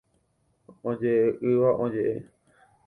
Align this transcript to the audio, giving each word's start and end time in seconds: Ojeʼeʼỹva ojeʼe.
Ojeʼeʼỹva 0.89 1.69
ojeʼe. 1.83 2.15